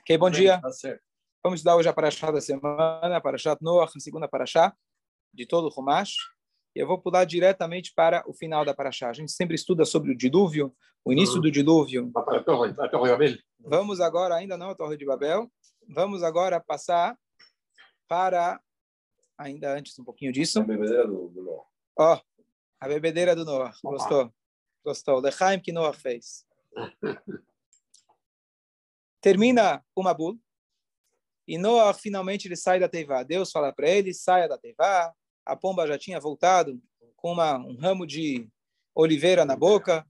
[0.00, 0.60] Ok, bom dia.
[0.60, 0.70] Tá
[1.42, 4.74] Vamos estudar hoje a Parashá da semana, Parashat Noach, a segunda Parashá
[5.32, 6.14] de todo o Humash.
[6.74, 9.10] E eu vou pular diretamente para o final da Parashá.
[9.10, 10.74] A gente sempre estuda sobre o dilúvio,
[11.04, 12.10] o início do dilúvio.
[13.58, 15.50] Vamos agora, ainda não a Torre de Babel,
[15.88, 17.16] vamos agora passar
[18.06, 18.60] para,
[19.36, 20.60] ainda antes um pouquinho disso.
[20.60, 21.64] A bebedeira do, do Noah.
[21.98, 22.20] Ó,
[22.82, 23.72] a bebedeira do Noah.
[23.80, 24.34] Gostou?
[24.84, 25.20] Gostou.
[25.20, 26.44] Lechaim que Noah fez.
[29.20, 30.36] Termina o Mabul,
[31.46, 33.22] e Noah finalmente ele sai da Teivá.
[33.22, 35.14] Deus fala para ele, saia da Teivá.
[35.46, 36.82] A pomba já tinha voltado
[37.14, 38.48] com uma, um ramo de
[38.92, 40.04] oliveira na boca.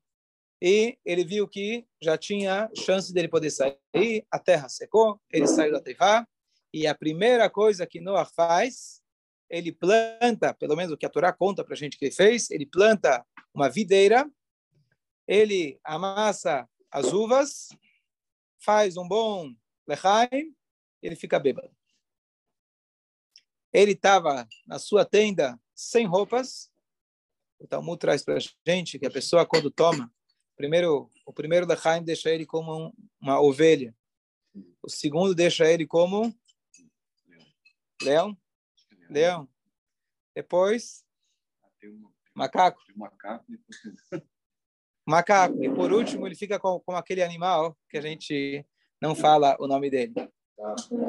[0.63, 4.27] E ele viu que já tinha chance dele poder sair.
[4.31, 6.27] A terra secou, ele saiu da Teivá.
[6.73, 9.02] E a primeira coisa que Noah faz,
[9.53, 12.51] ele planta, pelo menos o que a Torá conta para a gente que ele fez,
[12.51, 14.29] ele planta uma videira,
[15.29, 17.69] ele amassa as uvas,
[18.59, 19.55] faz um bom
[19.87, 20.57] lechaim,
[21.03, 21.71] ele fica bêbado.
[23.71, 26.71] Ele estava na sua tenda sem roupas.
[27.59, 30.11] O Talmud traz para a gente que a pessoa, quando toma,
[30.57, 33.95] primeiro, o primeiro lechaim deixa ele como um, uma ovelha.
[34.83, 36.35] O segundo deixa ele como
[38.03, 38.37] leão.
[39.13, 39.49] Leão.
[40.35, 41.05] Depois,
[42.35, 42.81] macaco.
[45.07, 45.63] Macaco.
[45.63, 48.65] E por último, ele fica com, com aquele animal que a gente
[49.01, 50.15] não fala o nome dele.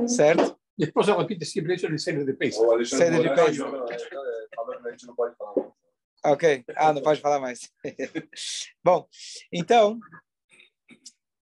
[0.08, 0.60] Certo?
[0.78, 2.58] Depois ela repite sempre de cena de peixe.
[2.86, 3.62] Cena de peixe.
[6.26, 6.66] Ok.
[6.76, 7.72] Ah, não pode falar mais.
[8.84, 9.08] Bom,
[9.52, 10.00] então,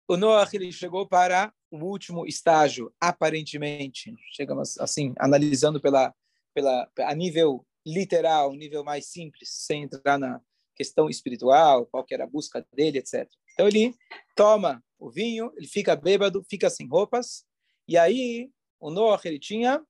[0.08, 4.16] o Noah ele chegou para o último estágio, aparentemente.
[4.34, 6.16] Chegamos assim, analisando pela,
[6.54, 10.42] pela, a nível literal, nível mais simples, sem entrar na
[10.76, 13.30] questão espiritual, qual era a busca dele, etc.
[13.54, 13.94] Então ele
[14.36, 17.46] toma o vinho, ele fica bêbado, fica sem roupas,
[17.90, 19.84] e aí, o Noah ele tinha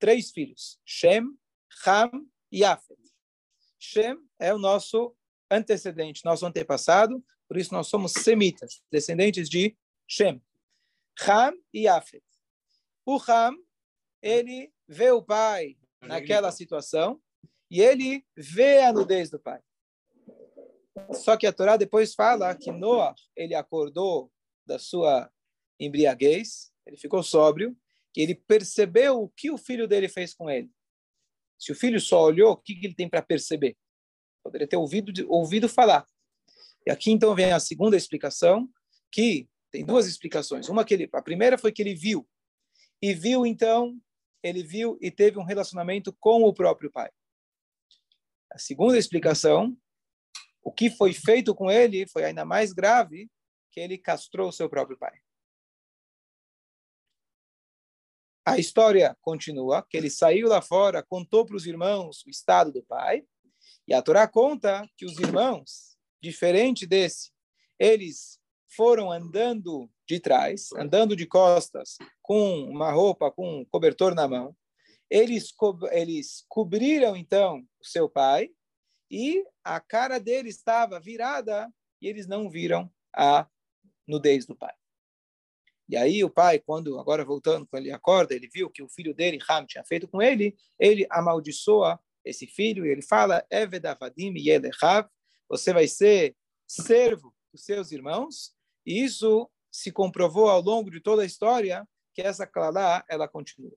[0.00, 1.22] três filhos: Shem,
[1.86, 2.10] Ham
[2.50, 2.98] e Afet.
[3.78, 5.14] Shem é o nosso
[5.48, 9.76] antecedente, nosso antepassado, por isso nós somos semitas, descendentes de
[10.08, 10.42] Shem.
[11.24, 12.24] Ham e Afet.
[13.04, 13.56] O Ham,
[14.20, 17.20] ele vê o pai naquela situação
[17.70, 19.60] e ele vê a nudez do pai.
[21.12, 24.32] Só que a Torá depois fala que Noah, ele acordou
[24.64, 25.30] da sua
[25.78, 27.76] embriaguez ele ficou sóbrio
[28.16, 30.70] e ele percebeu o que o filho dele fez com ele.
[31.58, 33.76] Se o filho só olhou, o que ele tem para perceber?
[34.42, 36.06] Poderia ter ouvido, ouvido falar.
[36.86, 38.70] E aqui então vem a segunda explicação,
[39.10, 40.68] que tem duas explicações.
[40.68, 42.26] Uma que ele, a primeira foi que ele viu
[43.02, 43.98] e viu então
[44.46, 47.10] ele viu e teve um relacionamento com o próprio pai.
[48.50, 49.76] A segunda explicação,
[50.62, 53.30] o que foi feito com ele foi ainda mais grave,
[53.70, 55.20] que ele castrou seu próprio pai.
[58.44, 62.82] A história continua, que ele saiu lá fora, contou para os irmãos o estado do
[62.84, 63.26] pai,
[63.88, 67.32] e a Torá conta que os irmãos, diferente desse,
[67.78, 74.28] eles foram andando de trás, andando de costas, com uma roupa, com um cobertor na
[74.28, 74.56] mão.
[75.10, 78.50] Eles, co eles cobriram, então, o seu pai,
[79.10, 83.48] e a cara dele estava virada, e eles não viram a
[84.06, 84.74] nudez do pai.
[85.88, 89.14] E aí o pai, quando agora voltando, quando ele acorda, ele viu que o filho
[89.14, 95.08] dele, Ram, tinha feito com ele, ele amaldiçoa esse filho e ele fala, Evedavadim Yelechav,
[95.48, 96.36] você vai ser
[96.66, 98.52] servo dos seus irmãos.
[98.84, 103.76] E isso se comprovou ao longo de toda a história que essa clalá, ela continua.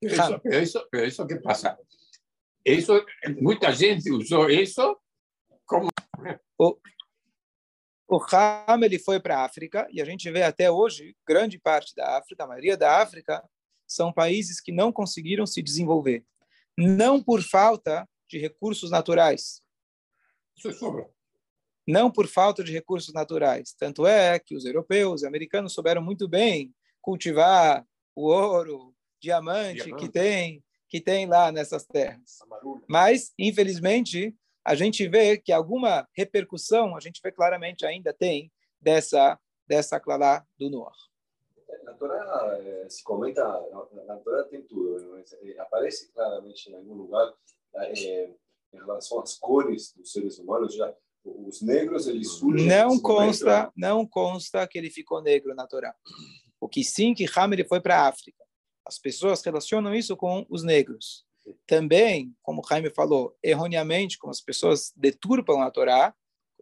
[0.00, 1.76] Isso, isso, isso que passa.
[2.64, 3.04] Isso,
[3.40, 4.96] muita gente usou isso
[5.66, 5.88] como...
[6.56, 6.78] O,
[8.08, 11.92] o Ham ele foi para a África e a gente vê até hoje grande parte
[11.96, 13.42] da África, a maioria da África
[13.88, 16.24] são países que não conseguiram se desenvolver,
[16.78, 19.60] não por falta de recursos naturais.
[20.56, 21.10] Isso sobra.
[21.86, 23.74] Não por falta de recursos naturais.
[23.78, 27.84] Tanto é que os europeus e americanos souberam muito bem cultivar
[28.14, 30.04] o ouro, diamante, diamante.
[30.04, 32.40] que tem que tem lá nessas terras.
[32.88, 39.38] Mas, infelizmente, a gente vê que alguma repercussão, a gente vê claramente ainda tem dessa
[39.66, 40.92] dessa clara do Noah.
[41.84, 43.42] Na Torá eh, se comenta,
[44.04, 47.32] na Torá tem tudo, eh, aparece claramente em algum lugar
[47.76, 48.36] em
[48.72, 50.92] relação às cores dos seres humanos, já
[51.24, 52.66] os negros eles surgem.
[52.66, 55.94] Não consta, momento, não consta que ele ficou negro na Torá.
[56.60, 58.44] O que sim que Ham ele foi para a África.
[58.86, 61.24] As pessoas relacionam isso com os negros.
[61.66, 66.14] Também, como Jaime falou, erroneamente, como as pessoas deturpam a Torá,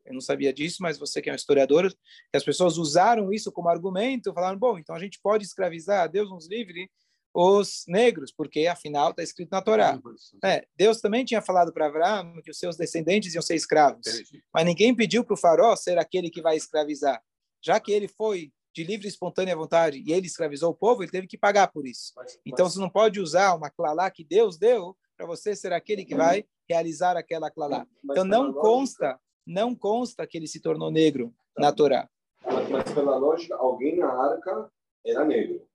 [0.04, 3.52] eu não sabia disso, mas você que é um historiador, que as pessoas usaram isso
[3.52, 6.90] como argumento, falaram, bom, então a gente pode escravizar, Deus nos livre,
[7.34, 9.98] os negros, porque afinal está escrito na Torá.
[10.44, 14.06] É, Deus também tinha falado para Abraão que os seus descendentes iam ser escravos,
[14.52, 17.22] mas ninguém pediu para o faraó ser aquele que vai escravizar.
[17.62, 21.10] Já que ele foi de livre e espontânea vontade e ele escravizou o povo, ele
[21.10, 22.12] teve que pagar por isso.
[22.46, 26.14] Então você não pode usar uma clalá que Deus deu para você ser aquele que
[26.14, 27.86] vai realizar aquela clalá.
[28.04, 32.08] Então não consta, não consta que ele se tornou negro na Torá.
[32.44, 34.70] Mas, mas pela lógica, alguém na arca
[35.04, 35.66] era negro.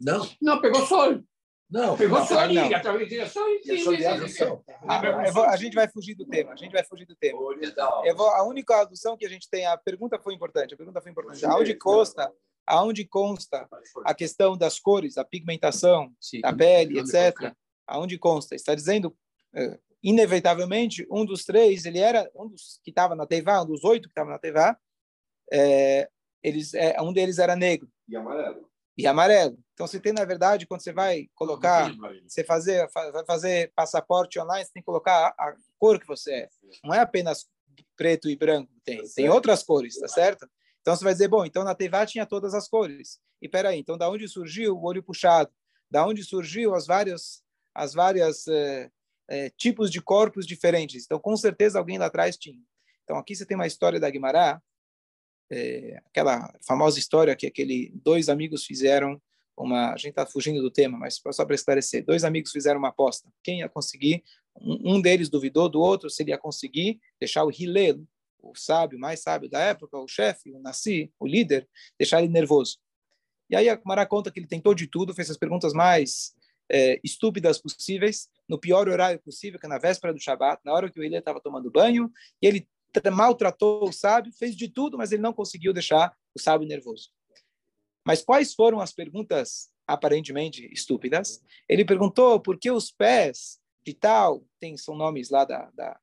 [0.00, 0.28] Não.
[0.40, 1.22] Não, pegou sol.
[1.70, 2.76] Não, pegou não, sol ali, não.
[2.76, 4.64] através de sol.
[5.48, 6.52] A gente vai fugir do tema.
[6.52, 7.38] A gente vai fugir do tema.
[8.04, 10.74] Eu vou, a única adução que a gente tem, a pergunta foi importante.
[10.74, 11.44] A pergunta foi importante.
[11.46, 12.32] Aonde consta,
[12.66, 13.68] aonde consta
[14.04, 16.12] a questão das cores, a pigmentação
[16.42, 17.52] da pele, etc.
[17.86, 18.54] Aonde consta?
[18.54, 19.08] Está dizendo
[19.56, 23.84] uh, inevitavelmente um dos três, ele era um dos que estava na Teivá, um dos
[23.84, 24.76] oito que estava na Teivá,
[25.52, 26.08] é,
[26.42, 27.88] eles, é, um deles era negro.
[28.06, 29.58] E amarelo e amarelo.
[29.72, 31.92] Então, você tem, na verdade, quando você vai colocar,
[32.26, 36.32] você fazer, vai fazer passaporte online, você tem que colocar a, a cor que você
[36.32, 36.48] é.
[36.84, 37.46] Não é apenas
[37.96, 40.48] preto e branco, tem, tem outras cores, tá certo?
[40.80, 43.18] Então, você vai dizer, bom, então na TV tinha todas as cores.
[43.40, 45.50] E peraí, então da onde surgiu o olho puxado?
[45.90, 47.42] Da onde surgiu as várias,
[47.74, 48.90] as várias é,
[49.28, 51.04] é, tipos de corpos diferentes?
[51.04, 52.60] Então, com certeza, alguém lá atrás tinha.
[53.02, 54.58] Então, aqui você tem uma história da Guimarães,
[55.54, 59.20] é, aquela famosa história que aquele dois amigos fizeram
[59.56, 62.88] uma, a gente está fugindo do tema, mas só para esclarecer, dois amigos fizeram uma
[62.88, 64.24] aposta, quem ia conseguir,
[64.60, 68.02] um, um deles duvidou do outro se ele ia conseguir deixar o Hillel,
[68.42, 72.78] o sábio, mais sábio da época, o chefe, o Nassi, o líder, deixar ele nervoso.
[73.48, 76.34] E aí a Mara conta que ele tentou de tudo, fez as perguntas mais
[76.70, 80.90] é, estúpidas possíveis, no pior horário possível, que é na véspera do Shabat, na hora
[80.90, 82.10] que o Hillel estava tomando banho,
[82.42, 82.68] e ele
[83.12, 87.10] maltratou o sábio, fez de tudo, mas ele não conseguiu deixar o sábio nervoso.
[88.06, 91.42] Mas quais foram as perguntas aparentemente estúpidas?
[91.68, 96.00] Ele perguntou por que os pés de tal, tem, são nomes lá da, da,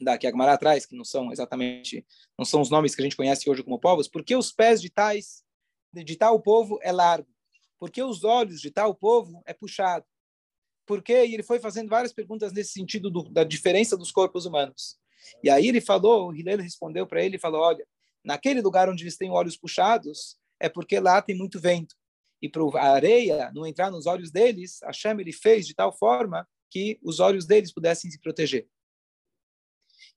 [0.00, 2.04] da que a Gemara traz, que não são exatamente,
[2.38, 4.80] não são os nomes que a gente conhece hoje como povos, por que os pés
[4.80, 5.44] de tais,
[5.92, 7.28] de, de tal povo é largo?
[7.78, 10.04] Por que os olhos de tal povo é puxado?
[10.86, 14.99] Porque ele foi fazendo várias perguntas nesse sentido do, da diferença dos corpos humanos.
[15.42, 17.86] E aí ele falou, o Hillel respondeu para ele e falou: Olha,
[18.24, 21.94] naquele lugar onde eles têm olhos puxados, é porque lá tem muito vento.
[22.42, 26.46] E para a areia não entrar nos olhos deles, Hashem ele fez de tal forma
[26.70, 28.66] que os olhos deles pudessem se proteger.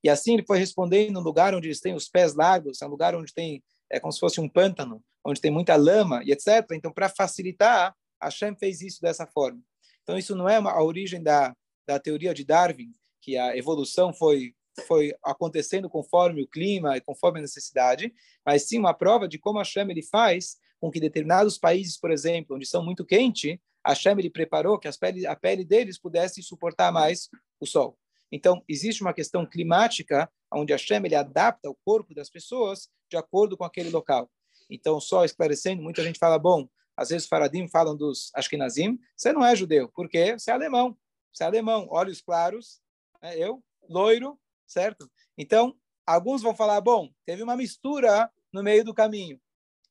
[0.03, 2.89] E assim ele foi respondendo no lugar onde eles têm os pés largos, é um
[2.89, 6.65] lugar onde tem, é como se fosse um pântano, onde tem muita lama e etc.
[6.73, 9.61] Então, para facilitar, Hashem fez isso dessa forma.
[10.03, 11.55] Então, isso não é uma, a origem da,
[11.87, 12.91] da teoria de Darwin,
[13.21, 14.53] que a evolução foi
[14.87, 18.13] foi acontecendo conforme o clima e conforme a necessidade,
[18.45, 22.11] mas sim uma prova de como a Hashem ele faz com que determinados países, por
[22.11, 26.41] exemplo, onde são muito quente, a Hashem ele preparou que pele, a pele deles pudesse
[26.41, 27.29] suportar mais
[27.59, 27.97] o sol.
[28.31, 33.15] Então, existe uma questão climática onde a Hashem ele adapta o corpo das pessoas de
[33.15, 34.29] acordo com aquele local.
[34.69, 36.67] Então, só esclarecendo, muita gente fala, bom,
[36.97, 40.97] às vezes faradim falam dos Ashkenazim, você não é judeu, porque você é alemão.
[41.31, 42.79] Você é alemão, olhos claros,
[43.21, 43.37] né?
[43.37, 45.09] eu, loiro, certo?
[45.37, 45.75] Então,
[46.05, 49.39] alguns vão falar, bom, teve uma mistura no meio do caminho.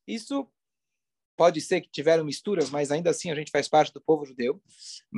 [0.06, 0.48] Isso
[1.36, 4.62] pode ser que tiveram misturas, mas ainda assim a gente faz parte do povo judeu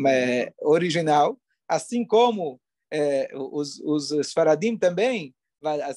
[0.06, 1.38] é, original,
[1.68, 2.60] assim como
[2.92, 5.34] é, os, os faradim também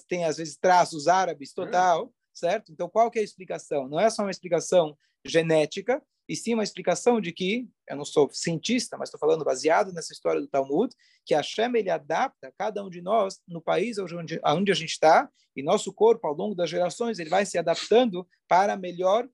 [0.08, 2.72] tem às vezes traços árabes total, certo?
[2.72, 3.88] Então qual que é a explicação?
[3.88, 8.30] Não é só uma explicação genética, e sim uma explicação de que, eu não sou
[8.32, 10.94] cientista, mas estou falando baseado nessa história do Talmud,
[11.26, 14.92] que a Hashem ele adapta cada um de nós no país onde, onde a gente
[14.92, 19.28] está, e nosso corpo, ao longo das gerações, ele vai se adaptando para melhor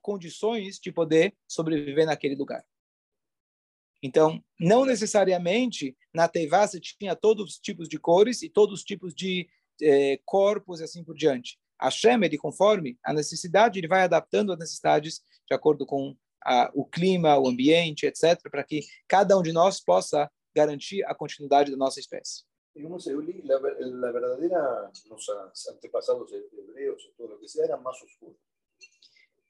[0.00, 2.64] condições de poder sobreviver naquele lugar.
[4.02, 9.14] Então, não necessariamente na Teivá tinha todos os tipos de cores e todos os tipos
[9.14, 9.46] de
[9.82, 11.58] eh, corpos e assim por diante.
[11.78, 16.70] A Hashem, ele, conforme a necessidade, ele vai adaptando as necessidades de acordo com a,
[16.74, 21.70] o clima, o ambiente, etc., para que cada um de nós possa garantir a continuidade
[21.70, 22.44] da nossa espécie.
[22.74, 27.64] Eu não sei, eu li, la, la verdadeira, nossos antepassados hebreus, tudo o que sea,
[27.64, 28.36] era mais escuro.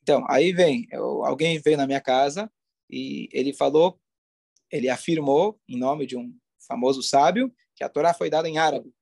[0.02, 2.50] Então, aí vem, eu, alguém veio na minha casa
[2.88, 4.00] e ele falou,
[4.70, 6.34] ele afirmou, em nome de um
[6.66, 8.92] famoso sábio, que a Torá foi dada em árabe.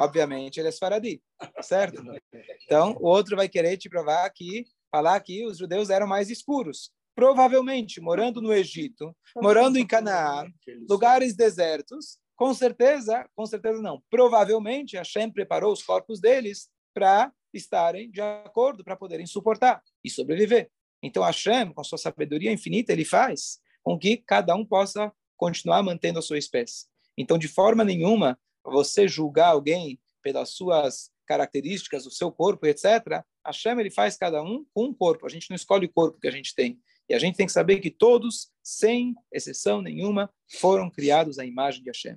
[0.00, 1.22] Obviamente, ele é faradi,
[1.62, 2.02] certo?
[2.64, 4.64] Então, o outro vai querer te provar que
[4.94, 6.92] falar que os judeus eram mais escuros.
[7.16, 10.46] provavelmente morando no Egito, morando em Canaã,
[10.88, 18.10] lugares desertos, com certeza, com certeza não, provavelmente Hashem preparou os corpos deles para estarem
[18.10, 20.68] de acordo, para poderem suportar e sobreviver.
[21.02, 26.18] Então Hashem, com sua sabedoria infinita, ele faz com que cada um possa continuar mantendo
[26.18, 26.86] a sua espécie.
[27.16, 33.78] Então, de forma nenhuma, você julgar alguém pelas suas características, o seu corpo, etc., Hashem
[33.78, 35.26] ele faz cada um com um corpo.
[35.26, 36.80] A gente não escolhe o corpo que a gente tem.
[37.08, 41.82] E a gente tem que saber que todos, sem exceção nenhuma, foram criados à imagem
[41.82, 42.16] de Hashem.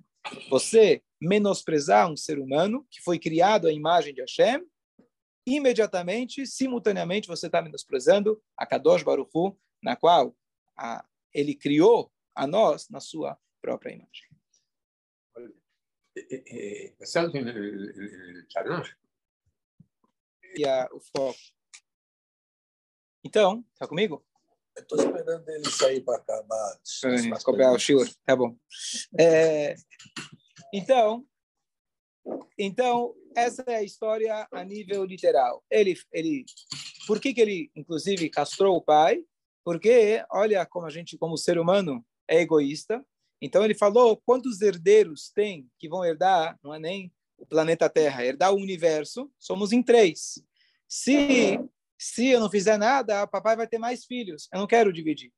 [0.50, 4.66] Você menosprezar um ser humano que foi criado à imagem de Hashem,
[5.46, 10.36] imediatamente, simultaneamente, você está menosprezando a Kadosh Baruch Hu, na qual
[10.78, 14.37] a, ele criou a nós na sua própria imagem.
[20.56, 21.38] E a, o foco.
[23.24, 24.26] Então, tá comigo?
[24.78, 26.80] Estou esperando ele sair para acabar.
[27.44, 28.56] Copiar o shiur, tá bom.
[29.20, 29.76] É,
[30.74, 31.26] então,
[32.58, 35.64] então essa é a história a nível literal.
[35.70, 36.46] Ele, ele,
[37.06, 39.24] por que que ele, inclusive, castrou o pai?
[39.64, 43.06] Porque olha como a gente, como ser humano, é egoísta.
[43.42, 48.26] Então ele falou quantos herdeiros tem que vão herdar, não é nem o planeta Terra,
[48.26, 49.32] herdar o universo.
[49.38, 50.42] Somos em três.
[50.88, 51.60] Se
[51.98, 54.48] se eu não fizer nada, o papai vai ter mais filhos.
[54.54, 55.32] Eu não quero dividir.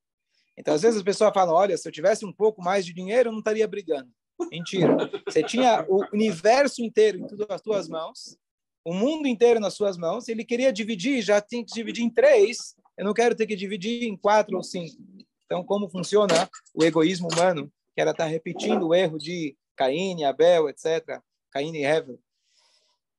[0.57, 3.29] Então, às vezes as pessoas falam: olha, se eu tivesse um pouco mais de dinheiro,
[3.29, 4.09] eu não estaria brigando.
[4.51, 5.09] Mentira.
[5.25, 8.37] Você tinha o universo inteiro em as tuas mãos,
[8.83, 12.75] o mundo inteiro nas suas mãos, ele queria dividir, já tem que dividir em três.
[12.97, 14.95] Eu não quero ter que dividir em quatro ou cinco.
[15.45, 17.71] Então, como funciona o egoísmo humano?
[17.99, 21.21] Que ela está repetindo o erro de Caim, Abel, etc.
[21.51, 22.17] Caim e Eva.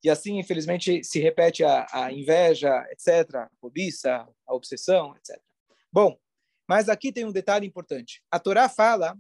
[0.03, 5.39] E assim, infelizmente, se repete a, a inveja, etc., a cobiça, a obsessão, etc.
[5.93, 6.19] Bom,
[6.67, 8.23] mas aqui tem um detalhe importante.
[8.31, 9.19] A Torá fala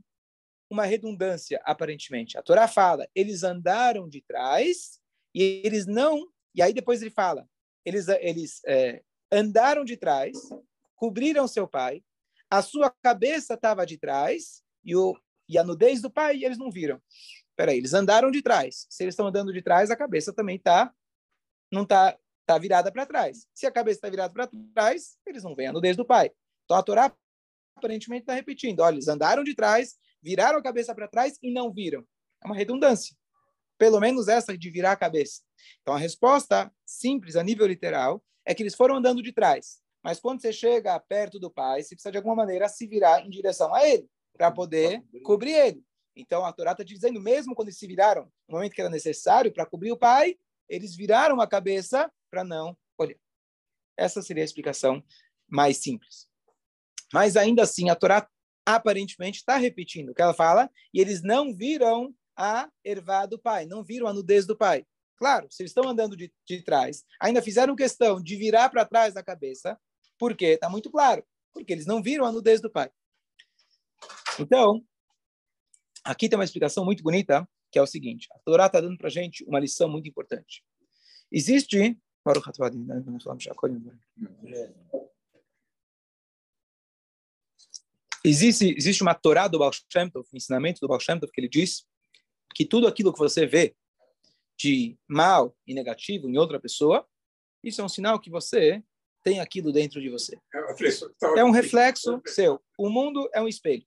[0.70, 2.38] uma redundância, aparentemente.
[2.38, 4.98] A Torá fala, eles andaram de trás
[5.34, 6.26] e eles não.
[6.54, 7.46] E aí depois ele fala,
[7.84, 10.38] eles, eles é, andaram de trás,
[10.96, 12.02] cobriram seu pai,
[12.48, 15.14] a sua cabeça estava de trás e, o,
[15.50, 17.00] e a nudez do pai eles não viram.
[17.57, 18.87] Peraí, eles andaram de trás.
[18.88, 20.95] Se eles estão andando de trás, a cabeça também tá,
[21.71, 22.16] não está
[22.47, 23.47] tá virada para trás.
[23.52, 26.30] Se a cabeça está virada para trás, eles não veem a nudez do pai.
[26.64, 27.14] Então a Torá
[27.76, 28.80] aparentemente está repetindo.
[28.80, 32.07] Olha, eles andaram de trás, viraram a cabeça para trás e não viram.
[32.42, 33.14] É uma redundância.
[33.76, 35.42] Pelo menos essa de virar a cabeça.
[35.83, 39.80] Então a resposta simples, a nível literal, é que eles foram andando de trás.
[40.02, 43.30] Mas quando você chega perto do pai, você precisa de alguma maneira se virar em
[43.30, 44.09] direção a ele,
[44.40, 45.85] para poder cobrir ele.
[46.16, 49.52] Então a Torá está dizendo, mesmo quando eles se viraram, no momento que era necessário
[49.52, 50.35] para cobrir o pai,
[50.66, 53.18] eles viraram a cabeça para não olhar.
[53.99, 55.04] Essa seria a explicação
[55.47, 56.26] mais simples.
[57.12, 58.26] Mas ainda assim, a Torá
[58.64, 63.66] aparentemente está repetindo o que ela fala, e eles não viram a ervá do pai,
[63.66, 64.87] não viram a nudez do pai.
[65.18, 69.12] Claro, se eles estão andando de, de trás, ainda fizeram questão de virar para trás
[69.12, 69.78] da cabeça,
[70.18, 70.52] por quê?
[70.52, 71.23] Está muito claro.
[71.52, 72.90] Porque eles não viram a nudez do pai.
[74.40, 74.85] Então,
[76.04, 79.09] Aqui tem uma explicação muito bonita, que é o seguinte: a Torá está dando para
[79.09, 80.64] a gente uma lição muito importante.
[81.30, 81.97] Existe.
[88.23, 91.40] Existe, existe uma Torá do Baal Shem Tov, um ensinamento do Baal Shem Tov, que
[91.40, 91.87] ele diz
[92.54, 93.75] que tudo aquilo que você vê
[94.59, 97.06] de mal e negativo em outra pessoa,
[97.64, 98.82] isso é um sinal que você
[99.23, 100.38] tem aquilo dentro de você.
[101.38, 102.61] É um reflexo seu.
[102.76, 103.87] O mundo é um espelho.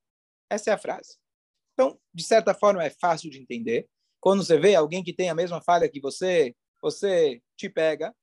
[0.50, 1.18] Essa é a frase.
[1.74, 3.88] Então, de certa forma, é fácil de entender.
[4.20, 8.16] Quando você vê alguém que tem a mesma falha que você, você te pega.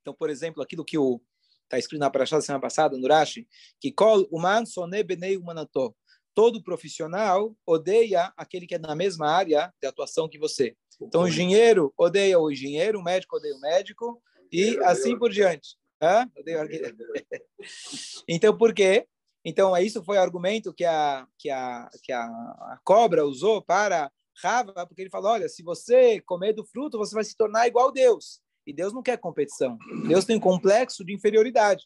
[0.00, 1.20] Então, por exemplo, aquilo que o
[1.64, 3.46] está escrito na Parashá da semana passada, no Rashi,
[3.80, 5.94] que kol uman sone benei humanato.
[6.32, 10.76] Todo profissional odeia aquele que é na mesma área de atuação que você.
[11.00, 14.22] Então, o engenheiro odeia o engenheiro, o médico odeia o médico,
[14.52, 15.76] e assim por diante.
[16.00, 16.30] Hã?
[18.28, 19.06] Então, por quê?
[19.48, 24.10] Então, isso foi o argumento que a, que a, que a, a cobra usou para
[24.42, 27.90] Rava, porque ele falou: olha, se você comer do fruto, você vai se tornar igual
[27.90, 28.40] a Deus.
[28.66, 29.78] E Deus não quer competição.
[30.08, 31.84] Deus tem um complexo de inferioridade.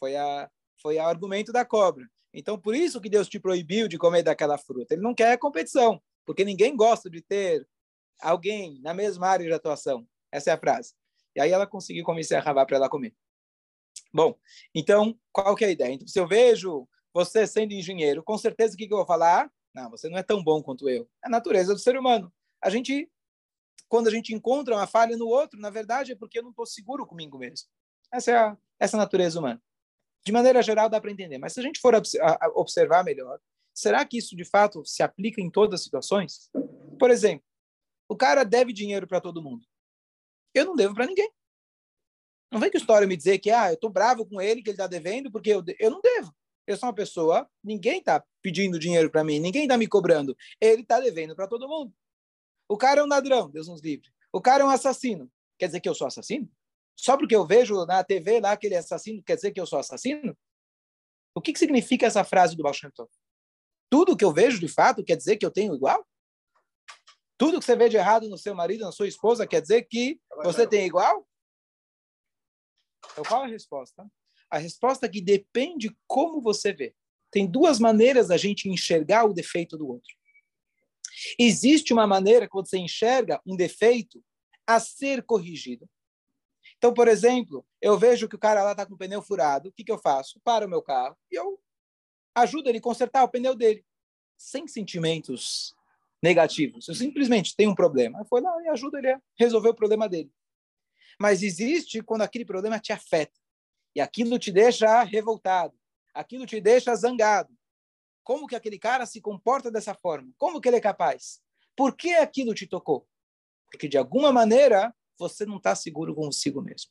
[0.00, 0.50] Foi a
[0.82, 2.04] foi o argumento da cobra.
[2.34, 4.94] Então, por isso que Deus te proibiu de comer daquela fruta.
[4.94, 7.64] Ele não quer competição, porque ninguém gosta de ter
[8.20, 10.04] alguém na mesma área de atuação.
[10.32, 10.92] Essa é a frase.
[11.36, 13.14] E aí ela conseguiu convencer a Rava para ela comer.
[14.16, 14.34] Bom,
[14.74, 15.92] então, qual que é a ideia?
[15.92, 19.52] Então, se eu vejo você sendo engenheiro, com certeza o que, que eu vou falar?
[19.74, 21.06] Não, você não é tão bom quanto eu.
[21.22, 22.32] É a natureza do ser humano.
[22.64, 23.12] A gente,
[23.90, 26.64] quando a gente encontra uma falha no outro, na verdade é porque eu não estou
[26.64, 27.68] seguro comigo mesmo.
[28.10, 29.62] Essa é a, essa é natureza humana.
[30.24, 31.36] De maneira geral, dá para entender.
[31.36, 31.92] Mas se a gente for
[32.54, 33.38] observar melhor,
[33.74, 36.50] será que isso de fato se aplica em todas as situações?
[36.98, 37.44] Por exemplo,
[38.08, 39.66] o cara deve dinheiro para todo mundo.
[40.54, 41.30] Eu não devo para ninguém.
[42.50, 44.74] Não vem que história me dizer que ah, eu estou bravo com ele, que ele
[44.74, 46.34] está devendo, porque eu, eu não devo.
[46.66, 50.36] Eu sou uma pessoa, ninguém está pedindo dinheiro para mim, ninguém está me cobrando.
[50.60, 51.92] Ele está devendo para todo mundo.
[52.68, 54.08] O cara é um ladrão, Deus nos livre.
[54.32, 55.30] O cara é um assassino.
[55.58, 56.50] Quer dizer que eu sou assassino?
[56.96, 59.66] Só porque eu vejo na TV lá que ele é assassino, quer dizer que eu
[59.66, 60.36] sou assassino?
[61.34, 63.10] O que, que significa essa frase do Baal Shem Tov?
[63.90, 66.04] Tudo que eu vejo de fato quer dizer que eu tenho igual?
[67.38, 70.18] Tudo que você vê de errado no seu marido, na sua esposa, quer dizer que
[70.42, 71.26] você tem igual?
[73.12, 74.06] Então, qual a resposta?
[74.50, 76.94] A resposta é que depende como você vê.
[77.30, 80.14] Tem duas maneiras da gente enxergar o defeito do outro.
[81.38, 84.22] Existe uma maneira que você enxerga um defeito
[84.66, 85.88] a ser corrigido.
[86.76, 89.72] Então, por exemplo, eu vejo que o cara lá está com o pneu furado, o
[89.72, 90.40] que, que eu faço?
[90.44, 91.58] Paro o meu carro e eu
[92.34, 93.84] ajudo ele a consertar o pneu dele,
[94.36, 95.74] sem sentimentos
[96.22, 96.88] negativos.
[96.88, 98.18] Eu simplesmente tenho um problema.
[98.18, 100.30] Eu vou lá e ajudo ele a resolver o problema dele.
[101.18, 103.38] Mas existe quando aquele problema te afeta.
[103.94, 105.74] E aquilo te deixa revoltado.
[106.14, 107.52] Aquilo te deixa zangado.
[108.22, 110.32] Como que aquele cara se comporta dessa forma?
[110.36, 111.40] Como que ele é capaz?
[111.76, 113.08] Por que aquilo te tocou?
[113.70, 116.90] Porque de alguma maneira você não está seguro consigo mesmo.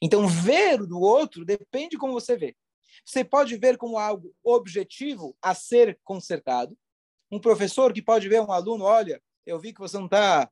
[0.00, 2.56] Então, ver do outro depende de como você vê.
[3.04, 6.76] Você pode ver como algo objetivo a ser consertado.
[7.30, 10.50] Um professor que pode ver um aluno, olha, eu vi que você não está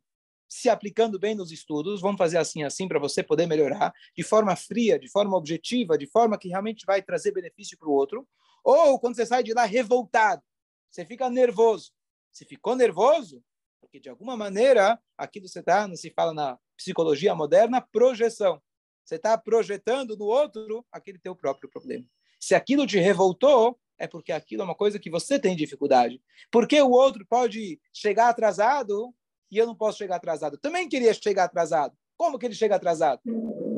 [0.52, 4.54] se aplicando bem nos estudos, vamos fazer assim, assim, para você poder melhorar, de forma
[4.54, 8.28] fria, de forma objetiva, de forma que realmente vai trazer benefício para o outro.
[8.62, 10.42] Ou quando você sai de lá revoltado,
[10.90, 11.90] você fica nervoso.
[12.30, 13.42] Você ficou nervoso?
[13.80, 18.60] Porque, de alguma maneira, aquilo você está, não se fala na psicologia moderna, projeção.
[19.06, 22.04] Você está projetando no outro aquele teu próprio problema.
[22.38, 26.20] Se aquilo te revoltou, é porque aquilo é uma coisa que você tem dificuldade.
[26.50, 29.14] Porque o outro pode chegar atrasado
[29.52, 30.56] e eu não posso chegar atrasado.
[30.56, 31.94] também queria chegar atrasado.
[32.16, 33.20] Como que ele chega atrasado?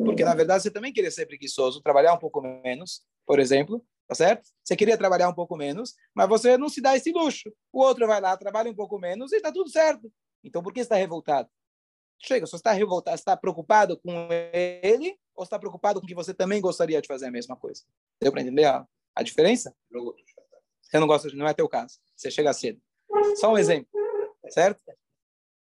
[0.05, 4.15] Porque, na verdade, você também queria ser preguiçoso, trabalhar um pouco menos, por exemplo, tá
[4.15, 4.49] certo?
[4.63, 7.53] Você queria trabalhar um pouco menos, mas você não se dá esse luxo.
[7.73, 10.13] O outro vai lá, trabalha um pouco menos e está tudo certo.
[10.45, 11.49] Então, por que está revoltado?
[12.21, 16.61] Chega, você está revoltado, está preocupado com ele ou está preocupado com que você também
[16.61, 17.83] gostaria de fazer a mesma coisa?
[18.23, 19.75] Deu para entender a, a diferença?
[19.91, 21.99] Você não gosta, não é teu caso.
[22.15, 22.81] Você chega cedo.
[23.37, 23.89] Só um exemplo,
[24.51, 24.81] certo?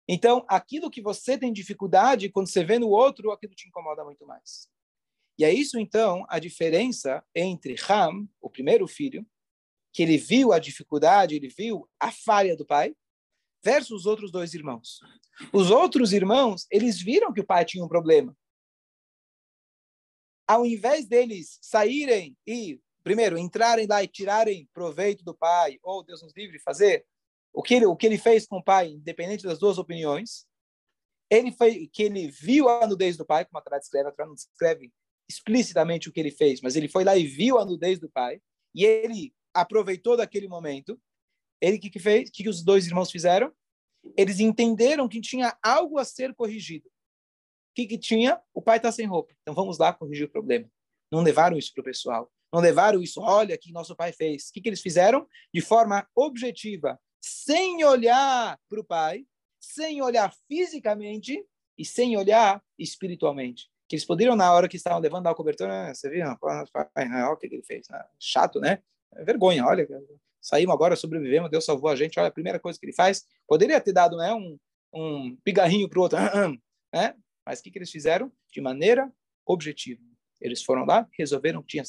[0.09, 4.27] Então, aquilo que você tem dificuldade, quando você vê no outro, aquilo te incomoda muito
[4.27, 4.69] mais.
[5.39, 9.27] E é isso, então, a diferença entre Ham, o primeiro filho,
[9.93, 12.95] que ele viu a dificuldade, ele viu a falha do pai,
[13.63, 15.01] versus os outros dois irmãos.
[15.53, 18.37] Os outros irmãos, eles viram que o pai tinha um problema.
[20.47, 26.23] Ao invés deles saírem e, primeiro, entrarem lá e tirarem proveito do pai, ou Deus
[26.23, 27.07] nos livre, fazer
[27.53, 30.47] o que ele, o que ele fez com o pai, independente das duas opiniões,
[31.31, 34.35] ele foi que ele viu a nudez do pai, como a Torá descreve, a não
[34.35, 34.93] descreve
[35.29, 38.41] explicitamente o que ele fez, mas ele foi lá e viu a nudez do pai,
[38.75, 41.01] e ele aproveitou daquele momento.
[41.61, 42.31] Ele que, que fez?
[42.31, 43.53] Que, que os dois irmãos fizeram?
[44.17, 46.89] Eles entenderam que tinha algo a ser corrigido.
[46.89, 48.41] O que, que tinha?
[48.53, 49.33] O pai está sem roupa.
[49.41, 50.69] Então vamos lá corrigir o problema.
[51.11, 52.31] Não levaram isso para o pessoal.
[52.53, 53.21] Não levaram isso.
[53.21, 54.49] Olha o que nosso pai fez.
[54.49, 55.27] O que, que eles fizeram?
[55.55, 59.25] De forma objetiva, sem olhar para o pai,
[59.61, 61.47] sem olhar fisicamente
[61.79, 63.71] e sem olhar espiritualmente.
[63.89, 65.95] Que eles poderiam, na hora que estavam levando a cobertura, né?
[65.95, 66.25] você viu?
[66.43, 67.89] Olha o que ele fez.
[67.89, 68.05] Né?
[68.19, 68.83] Chato, né?
[69.15, 69.87] É vergonha, olha.
[70.41, 72.19] Saímos agora, sobrevivemos, Deus salvou a gente.
[72.19, 73.25] Olha a primeira coisa que ele faz.
[73.47, 74.59] Poderia ter dado né, um,
[74.93, 76.19] um pigarrinho para o outro,
[76.93, 77.15] né?
[77.47, 78.33] mas o que, que eles fizeram?
[78.51, 79.13] De maneira
[79.47, 80.01] objetiva.
[80.43, 81.85] Eles foram lá, resolveram que tinha,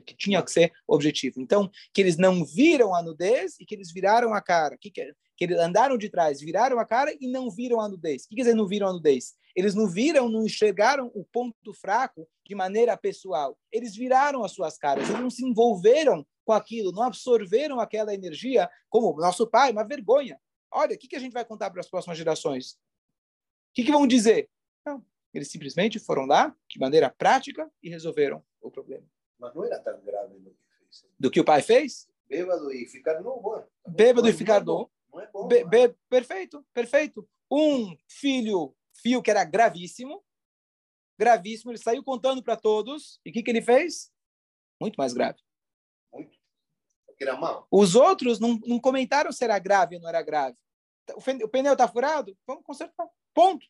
[0.00, 1.40] que tinha que ser objetivo.
[1.40, 4.76] Então, que eles não viram a nudez e que eles viraram a cara.
[4.76, 8.24] Que, que, que eles andaram de trás, viraram a cara e não viram a nudez.
[8.24, 9.34] O que quer dizer não viram a nudez?
[9.54, 13.56] Eles não viram, não enxergaram o ponto fraco de maneira pessoal.
[13.70, 18.68] Eles viraram as suas caras, eles não se envolveram com aquilo, não absorveram aquela energia
[18.90, 20.38] como nosso pai, uma vergonha.
[20.70, 22.72] Olha, o que, que a gente vai contar para as próximas gerações?
[22.72, 24.48] O que, que vão dizer?
[25.34, 29.04] Eles simplesmente foram lá, de maneira prática, e resolveram o problema.
[29.36, 31.04] Mas não era tão grave do que fez.
[31.18, 32.08] Do que o pai fez?
[32.28, 33.66] Bêbado e ficar nu, bom.
[33.86, 34.88] Bêbado e ficar nu.
[35.12, 35.48] Não é bom.
[35.48, 37.28] Be, be, perfeito, perfeito.
[37.50, 40.24] Um filho, fio que era gravíssimo,
[41.18, 44.12] gravíssimo, ele saiu contando para todos, e o que, que ele fez?
[44.80, 45.40] Muito mais grave.
[46.12, 46.38] Muito.
[47.06, 47.66] Porque era mal.
[47.72, 50.56] Os outros não, não comentaram se era grave ou não era grave.
[51.42, 52.36] O pneu está furado?
[52.46, 53.08] Vamos consertar.
[53.34, 53.66] Ponto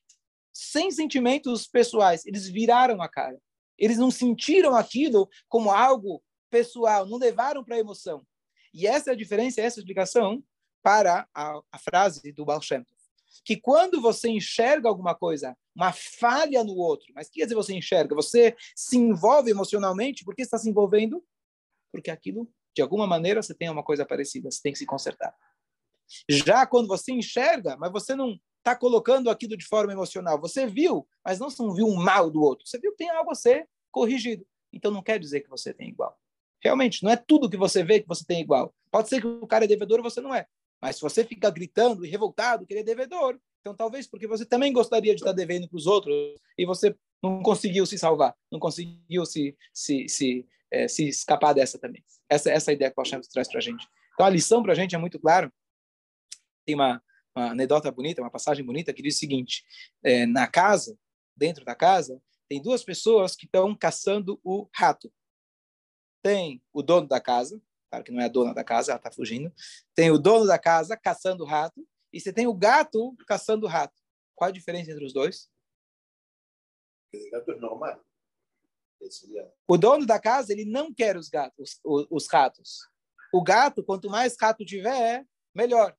[0.54, 2.24] sem sentimentos pessoais.
[2.24, 3.38] Eles viraram a cara.
[3.76, 8.24] Eles não sentiram aquilo como algo pessoal, não levaram para a emoção.
[8.72, 10.42] E essa é a diferença, essa é a explicação
[10.80, 12.86] para a, a frase do Baal Shem.
[13.44, 17.56] Que quando você enxerga alguma coisa, uma falha no outro, mas o que quer dizer
[17.56, 18.14] você enxerga?
[18.14, 21.24] Você se envolve emocionalmente, por que está se envolvendo?
[21.90, 25.34] Porque aquilo, de alguma maneira, você tem uma coisa parecida, você tem que se consertar.
[26.28, 31.06] Já quando você enxerga, mas você não está colocando aquilo de forma emocional, você viu,
[31.22, 34.46] mas não, viu um mal do outro, você viu tem algo a ser corrigido.
[34.72, 36.18] Então não quer dizer que você tem igual.
[36.62, 38.74] Realmente, não é tudo que você vê que você tem igual.
[38.90, 40.46] Pode ser que o cara é devedor você não é.
[40.80, 44.46] Mas se você fica gritando e revoltado que ele é devedor, então talvez porque você
[44.46, 46.14] também gostaria de estar devendo para os outros
[46.58, 51.78] e você não conseguiu se salvar, não conseguiu se, se, se, é, se escapar dessa
[51.78, 52.02] também.
[52.28, 53.86] Essa, essa é a ideia que o Hashem traz para a gente.
[54.14, 55.52] Então a lição para a gente é muito clara.
[56.66, 57.02] Tem uma,
[57.36, 59.64] uma anedota bonita, uma passagem bonita que diz o seguinte:
[60.02, 60.98] é, na casa,
[61.36, 65.12] dentro da casa, tem duas pessoas que estão caçando o rato
[66.24, 69.12] tem o dono da casa, claro que não é a dona da casa, ela está
[69.12, 69.52] fugindo,
[69.94, 73.68] tem o dono da casa caçando o rato, e você tem o gato caçando o
[73.68, 74.00] rato.
[74.34, 75.50] Qual a diferença entre os dois?
[77.14, 78.02] O gato é normal.
[79.68, 82.88] O dono da casa, ele não quer os gatos, os, os ratos.
[83.30, 85.94] O gato, quanto mais rato tiver, melhor.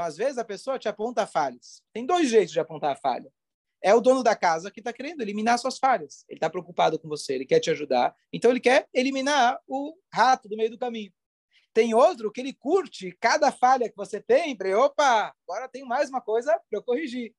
[0.00, 1.82] Então, às vezes, a pessoa te aponta falhas.
[1.92, 3.30] Tem dois jeitos de apontar a falha
[3.82, 6.22] é o dono da casa que está querendo eliminar suas falhas.
[6.28, 8.14] Ele está preocupado com você, ele quer te ajudar.
[8.30, 11.10] Então, ele quer eliminar o rato do meio do caminho.
[11.72, 16.10] Tem outro que ele curte cada falha que você tem, para opa, agora tem mais
[16.10, 17.34] uma coisa para eu corrigir.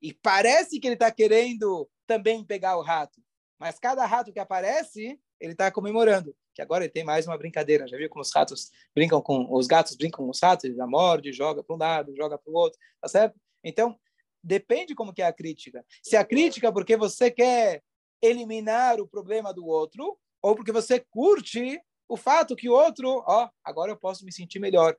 [0.00, 3.20] E parece que ele está querendo também pegar o rato.
[3.58, 6.34] Mas cada rato que aparece, ele está comemorando.
[6.54, 7.88] Que agora ele tem mais uma brincadeira.
[7.88, 10.64] Já viu como os ratos brincam com os gatos brincam com os ratos?
[10.64, 13.38] Ele morde, joga para um lado, joga para o outro, tá certo?
[13.64, 13.98] Então,
[14.42, 15.84] Depende como que é a crítica.
[16.02, 17.82] Se a crítica é porque você quer
[18.22, 23.48] eliminar o problema do outro, ou porque você curte o fato que o outro, ó,
[23.62, 24.96] agora eu posso me sentir melhor.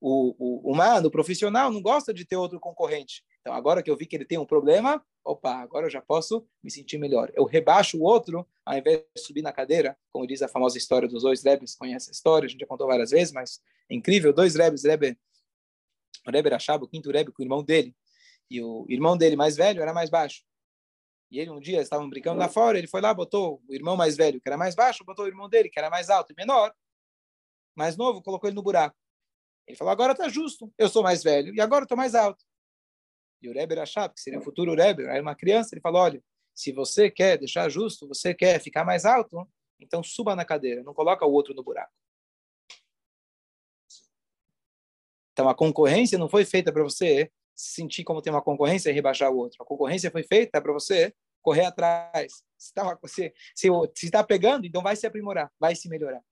[0.00, 3.22] O, o humano, o profissional, não gosta de ter outro concorrente.
[3.40, 6.46] Então, agora que eu vi que ele tem um problema, opa, agora eu já posso
[6.62, 7.30] me sentir melhor.
[7.34, 11.06] Eu rebaixo o outro, ao invés de subir na cadeira, como diz a famosa história
[11.06, 14.32] dos dois rebes, conhece a história, a gente já contou várias vezes, mas é incrível,
[14.32, 15.18] dois rebes, rebe,
[16.26, 17.94] o rebe Rashab, o quinto rebe, com o irmão dele,
[18.50, 20.44] e o irmão dele mais velho era mais baixo.
[21.30, 24.16] E ele um dia estavam brincando lá fora, ele foi lá, botou o irmão mais
[24.16, 26.74] velho, que era mais baixo, botou o irmão dele, que era mais alto e menor,
[27.76, 28.96] mais novo, colocou ele no buraco.
[29.66, 32.42] Ele falou: agora está justo, eu sou mais velho e agora estou mais alto.
[33.40, 36.22] E o Rebbe Rashab, que seria o futuro Rebbe, era uma criança, ele falou: olha,
[36.54, 39.48] se você quer deixar justo, você quer ficar mais alto,
[39.78, 41.92] então suba na cadeira, não coloca o outro no buraco.
[45.32, 49.30] Então a concorrência não foi feita para você sentir como tem uma concorrência e rebaixar
[49.30, 49.62] o outro.
[49.62, 52.42] A concorrência foi feita para você correr atrás.
[52.56, 56.22] Se está se, se, se tá pegando, então vai se aprimorar, vai se melhorar.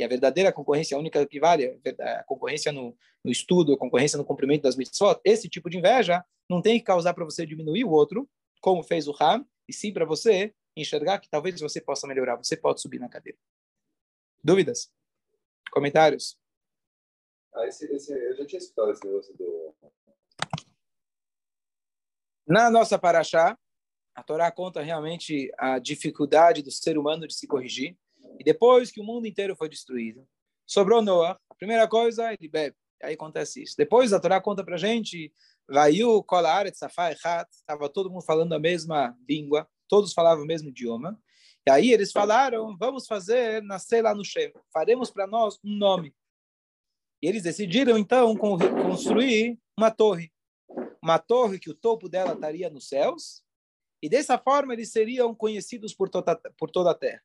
[0.00, 4.16] E a verdadeira concorrência, a única que vale, a concorrência no, no estudo, a concorrência
[4.16, 7.84] no cumprimento das mitzvot, esse tipo de inveja não tem que causar para você diminuir
[7.84, 8.26] o outro,
[8.62, 12.56] como fez o Ram, e sim para você enxergar que talvez você possa melhorar, você
[12.56, 13.38] pode subir na cadeira.
[14.42, 14.90] Dúvidas?
[15.70, 16.38] Comentários?
[17.54, 19.74] Ah, esse, esse, eu já tinha escutado esse negócio do,
[22.48, 23.54] na nossa paraxá,
[24.14, 27.96] a Torá conta realmente a dificuldade do ser humano de se corrigir.
[28.40, 30.26] E depois que o mundo inteiro foi destruído,
[30.66, 31.38] sobrou Noah.
[31.48, 32.74] A primeira coisa, ele bebe.
[33.02, 33.76] Aí acontece isso.
[33.76, 35.32] Depois a Torá conta para gente,
[35.68, 41.16] Vaiu, Kolaret, Safai, estava todo mundo falando a mesma língua, todos falavam o mesmo idioma.
[41.66, 46.14] E aí eles falaram, vamos fazer nascer lá no Shem, faremos para nós um nome.
[47.22, 50.32] E eles decidiram então construir uma torre
[51.02, 53.42] uma torre que o topo dela estaria nos céus,
[54.02, 57.22] e dessa forma eles seriam conhecidos por toda, por toda a terra.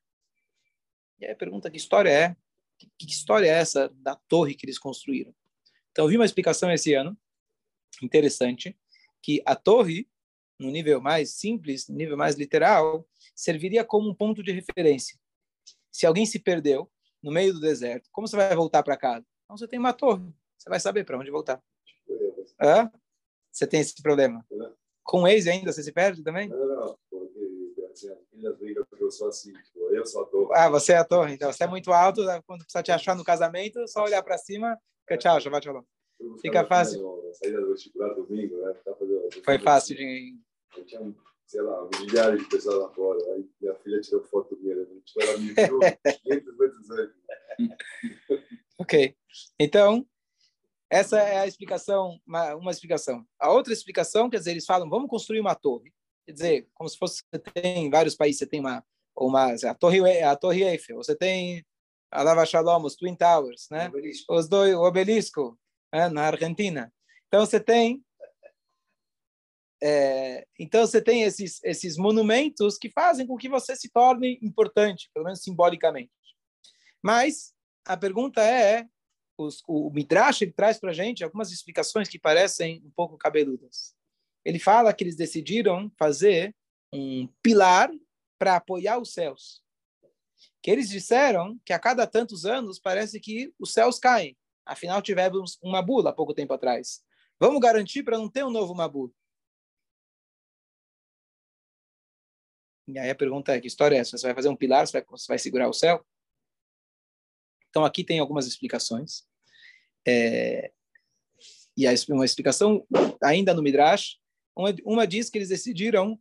[1.18, 2.36] E aí a pergunta, que história é?
[2.78, 5.34] Que, que história é essa da torre que eles construíram?
[5.90, 7.16] Então, eu vi uma explicação esse ano,
[8.02, 8.76] interessante,
[9.22, 10.08] que a torre,
[10.58, 15.18] no nível mais simples, no nível mais literal, serviria como um ponto de referência.
[15.90, 16.90] Se alguém se perdeu
[17.22, 19.26] no meio do deserto, como você vai voltar para casa?
[19.44, 21.62] Então, você tem uma torre, você vai saber para onde voltar.
[22.60, 22.90] Hã?
[23.56, 24.46] você tem esse problema?
[25.02, 26.48] Com o ex ainda, você se perde também?
[26.48, 27.05] Não, não, porque
[27.96, 30.48] assim, que eu sou assim, tipo, eu sou a torre.
[30.52, 32.40] Ah, você é a torre, então você é muito alto, né?
[32.46, 35.82] quando precisa te achar no casamento, só olhar para cima, fica tchau, Shabbat Shalom.
[36.40, 37.22] Fica fácil.
[37.34, 38.74] Saída do vestibular domingo, né?
[39.44, 40.38] Foi fácil de...
[40.76, 41.14] Eu tinha,
[41.46, 44.86] sei lá, milhares de pessoas lá fora, aí minha filha tirou foto minha, né?
[45.20, 45.78] ela me viu
[46.22, 47.16] 500 vezes antes.
[48.78, 49.16] Ok,
[49.58, 50.06] então...
[50.88, 53.26] Essa é a explicação, uma, uma, explicação.
[53.40, 55.92] A outra explicação, quer dizer, eles falam, vamos construir uma torre.
[56.26, 58.84] Quer dizer, como se fosse você tem em vários países, você tem uma
[59.16, 61.64] uma a Torre a Torre Eiffel, você tem
[62.10, 63.88] a Lava Shalom, os Twin Towers, né?
[63.88, 64.34] Obelisco.
[64.34, 65.58] Os dois, o obelisco,
[65.92, 66.08] né?
[66.08, 66.92] na Argentina.
[67.28, 68.02] Então você tem
[69.82, 75.10] é, então você tem esses esses monumentos que fazem com que você se torne importante,
[75.14, 76.10] pelo menos simbolicamente.
[77.02, 77.54] Mas
[77.86, 78.86] a pergunta é,
[79.38, 83.95] os, o Midrash ele traz para gente algumas explicações que parecem um pouco cabeludas.
[84.46, 86.54] Ele fala que eles decidiram fazer
[86.92, 87.90] um pilar
[88.38, 89.60] para apoiar os céus.
[90.62, 94.38] Que eles disseram que a cada tantos anos parece que os céus caem.
[94.64, 97.02] Afinal, tivemos uma bula há pouco tempo atrás.
[97.40, 99.12] Vamos garantir para não ter um novo Mabu.
[102.86, 104.16] E aí a pergunta é, que história é essa?
[104.16, 106.06] Você vai fazer um pilar, você vai, você vai segurar o céu?
[107.68, 109.26] Então aqui tem algumas explicações.
[110.06, 110.72] É,
[111.76, 112.86] e uma explicação
[113.20, 114.20] ainda no Midrash,
[114.56, 116.18] uma, uma diz que eles decidiram,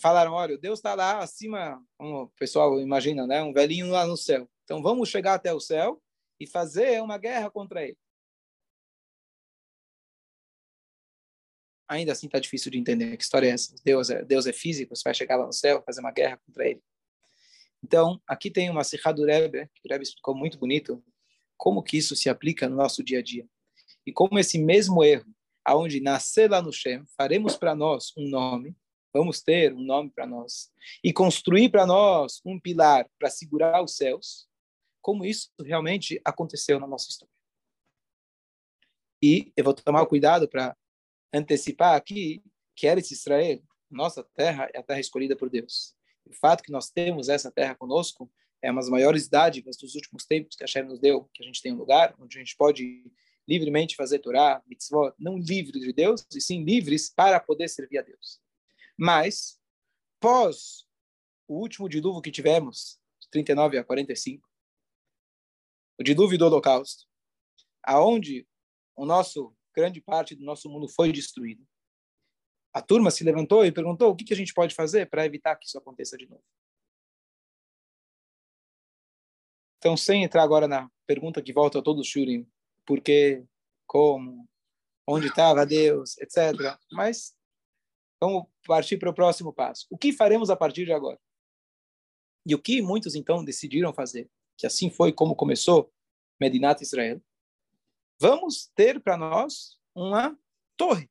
[0.00, 4.48] falaram, olha, Deus está lá acima, o pessoal imagina, né, um velhinho lá no céu.
[4.64, 6.02] Então vamos chegar até o céu
[6.40, 7.98] e fazer uma guerra contra ele.
[11.86, 13.74] Ainda assim está difícil de entender que história é essa.
[13.84, 16.66] Deus é, Deus é físico, você vai chegar lá no céu fazer uma guerra contra
[16.66, 16.82] ele.
[17.82, 21.04] Então, aqui tem uma Sikha do Rebbe, que o Rebbe explicou muito bonito,
[21.58, 23.46] como que isso se aplica no nosso dia a dia.
[24.06, 25.33] E como esse mesmo erro,
[25.64, 28.76] aonde nascer lá no Shem, faremos para nós um nome,
[29.12, 30.70] vamos ter um nome para nós,
[31.02, 34.48] e construir para nós um pilar para segurar os céus,
[35.00, 37.32] como isso realmente aconteceu na nossa história.
[39.22, 40.76] E eu vou tomar cuidado para
[41.32, 42.42] antecipar aqui
[42.76, 45.94] que Eretz Israel, nossa terra, é a terra escolhida por Deus.
[46.26, 50.24] O fato que nós temos essa terra conosco é uma das maiores dádivas dos últimos
[50.24, 52.56] tempos que a Hashem nos deu, que a gente tem um lugar onde a gente
[52.56, 53.04] pode
[53.46, 58.02] livremente fazer Torá, mitzvot, não livres de Deus, e sim livres para poder servir a
[58.02, 58.40] Deus.
[58.96, 59.60] Mas,
[60.20, 60.86] pós
[61.46, 64.48] o último dilúvio que tivemos, de 39 a 45,
[65.98, 67.06] o dilúvio do Holocausto,
[67.82, 68.46] aonde
[68.96, 71.66] o nosso grande parte do nosso mundo foi destruído
[72.74, 75.54] a turma se levantou e perguntou o que, que a gente pode fazer para evitar
[75.54, 76.42] que isso aconteça de novo.
[79.78, 82.50] Então, sem entrar agora na pergunta que volta a todos os shurim,
[82.86, 83.44] por quê,
[83.86, 84.48] como,
[85.06, 86.78] onde estava Deus, etc.
[86.92, 87.34] Mas
[88.20, 89.86] vamos partir para o próximo passo.
[89.90, 91.20] O que faremos a partir de agora?
[92.46, 95.92] E o que muitos então decidiram fazer, que assim foi como começou
[96.40, 97.22] Medinat Israel,
[98.20, 100.38] vamos ter para nós uma
[100.76, 101.08] torre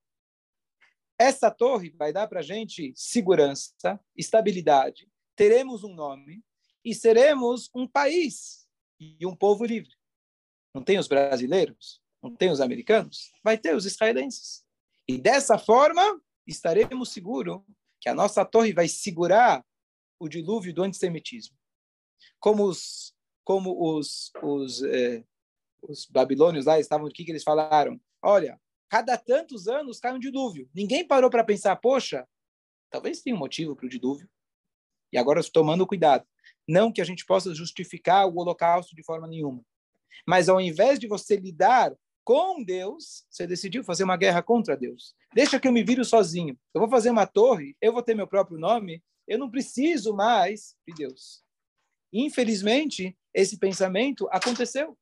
[1.18, 6.44] essa torre vai dar para a gente segurança, estabilidade, teremos um nome
[6.84, 8.68] e seremos um país
[9.00, 9.96] e um povo livre.
[10.74, 14.66] Não tem os brasileiros, não tem os americanos, vai ter os israelenses.
[15.08, 17.62] E dessa forma, estaremos seguros
[18.00, 19.64] que a nossa torre vai segurar
[20.20, 21.56] o dilúvio do antissemitismo.
[22.40, 25.24] Como os, como os, os, eh,
[25.82, 28.00] os babilônios lá estavam, o que, que eles falaram?
[28.22, 28.60] Olha,
[28.90, 30.70] cada tantos anos cai um dilúvio.
[30.74, 32.28] Ninguém parou para pensar, poxa,
[32.90, 34.30] talvez tenha um motivo para o dilúvio.
[35.12, 36.26] E agora tomando cuidado.
[36.68, 39.64] Não que a gente possa justificar o holocausto de forma nenhuma.
[40.28, 45.14] Mas ao invés de você lidar com Deus, você decidiu fazer uma guerra contra Deus.
[45.34, 46.58] Deixa que eu me viro sozinho.
[46.74, 50.76] Eu vou fazer uma torre, eu vou ter meu próprio nome, eu não preciso mais
[50.88, 51.44] de Deus.
[52.12, 54.98] Infelizmente, esse pensamento aconteceu.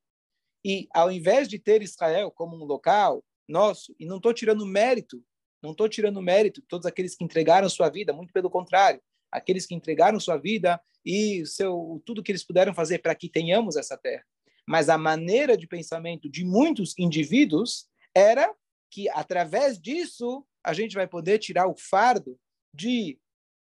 [0.63, 5.24] E ao invés de ter Israel como um local nosso, e não estou tirando mérito,
[5.62, 9.65] não estou tirando mérito de todos aqueles que entregaram sua vida, muito pelo contrário, aqueles
[9.65, 13.97] que entregaram sua vida e seu, tudo que eles puderam fazer para que tenhamos essa
[13.97, 14.24] terra.
[14.72, 18.56] Mas a maneira de pensamento de muitos indivíduos era
[18.90, 22.40] que, através disso, a gente vai poder tirar o fardo
[22.74, 23.20] de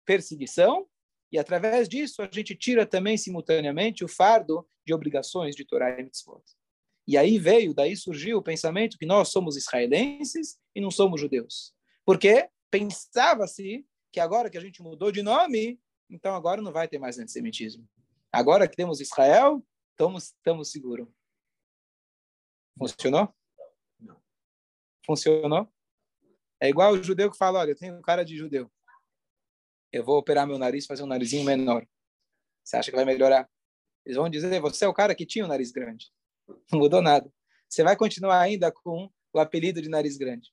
[0.07, 0.87] perseguição
[1.33, 6.05] e, através disso, a gente tira também, simultaneamente, o fardo de obrigações de Torá e
[6.05, 6.41] Mitzvot.
[7.09, 11.75] E aí veio, daí surgiu o pensamento que nós somos israelenses e não somos judeus.
[12.07, 17.01] Porque pensava-se que agora que a gente mudou de nome, então agora não vai ter
[17.01, 17.89] mais antissemitismo.
[18.33, 19.61] Agora que temos Israel,
[19.93, 21.09] estamos, estamos seguros.
[22.79, 23.35] Funcionou?
[24.01, 24.21] Não.
[25.07, 25.73] Funcionou?
[26.61, 28.71] É igual o judeu que fala, olha, eu tenho cara de judeu.
[29.93, 31.87] Eu vou operar meu nariz, fazer um narizinho menor.
[32.65, 33.49] Você acha que vai melhorar?
[34.05, 36.11] Eles vão dizer, você é o cara que tinha o um nariz grande.
[36.73, 37.33] Não mudou nada.
[37.69, 40.51] Você vai continuar ainda com o apelido de nariz grande.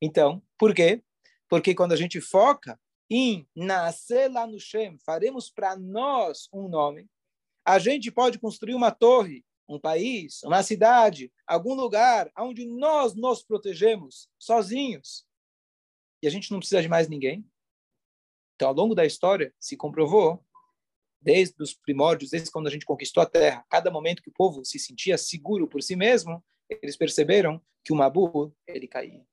[0.00, 1.02] Então, por quê?
[1.48, 2.80] Porque quando a gente foca
[3.10, 7.08] em nascer lá no Shem, faremos para nós um nome,
[7.64, 13.42] a gente pode construir uma torre, um país, uma cidade, algum lugar onde nós nos
[13.42, 15.24] protegemos sozinhos.
[16.22, 17.44] E a gente não precisa de mais ninguém.
[18.54, 20.44] Então, ao longo da história, se comprovou,
[21.20, 24.64] desde os primórdios, desde quando a gente conquistou a terra, cada momento que o povo
[24.64, 29.24] se sentia seguro por si mesmo, eles perceberam que o Mabu, ele caía.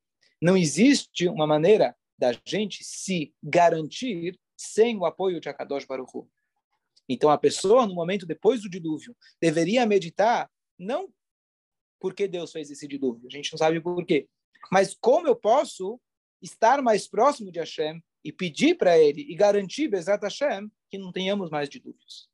[0.42, 6.30] Não existe uma maneira da gente se garantir sem o apoio de Akadosh Baruch Hu.
[7.10, 11.12] Então, a pessoa, no momento depois do dilúvio, deveria meditar não
[12.00, 14.30] porque Deus fez esse dilúvio, a gente não sabe por quê,
[14.72, 16.00] mas como eu posso
[16.42, 21.12] estar mais próximo de Hashem e pedir para Ele e garantir, Bezat Hashem, que não
[21.12, 22.30] tenhamos mais dilúvios.